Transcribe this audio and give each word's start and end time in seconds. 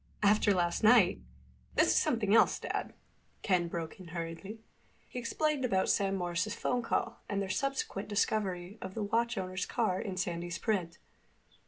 "After 0.23 0.51
last 0.51 0.83
night—" 0.83 1.21
"This 1.75 1.89
is 1.89 1.95
something 1.95 2.33
else, 2.33 2.57
Dad," 2.57 2.93
Ken 3.43 3.67
broke 3.67 3.99
in 3.99 4.07
hurriedly. 4.07 4.61
He 5.07 5.19
explained 5.19 5.63
about 5.63 5.89
Sam 5.91 6.15
Morris's 6.15 6.55
phone 6.55 6.81
call 6.81 7.19
and 7.29 7.39
their 7.39 7.49
subsequent 7.51 8.09
discovery 8.09 8.79
of 8.81 8.95
the 8.95 9.03
watch 9.03 9.37
owner's 9.37 9.67
car 9.67 10.01
in 10.01 10.17
Sandy's 10.17 10.57
print. 10.57 10.97